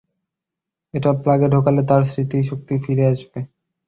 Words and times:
এটা 0.93 1.11
প্লাগে 1.21 1.47
ঢোকালে 1.49 1.81
তার 1.87 2.01
স্মৃতি 2.03 2.37
ফিরে 2.83 3.05
আসবে। 3.07 3.39